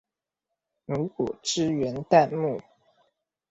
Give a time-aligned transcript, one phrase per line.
[0.85, 2.59] 如果支援彈幕